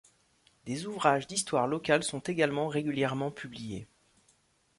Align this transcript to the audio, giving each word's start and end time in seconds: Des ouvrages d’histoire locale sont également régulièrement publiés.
Des 0.65 0.87
ouvrages 0.87 1.27
d’histoire 1.27 1.67
locale 1.67 2.03
sont 2.03 2.21
également 2.21 2.67
régulièrement 2.67 3.29
publiés. 3.29 3.87